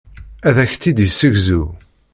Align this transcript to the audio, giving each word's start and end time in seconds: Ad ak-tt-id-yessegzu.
Ad 0.47 0.55
ak-tt-id-yessegzu. 0.63 1.63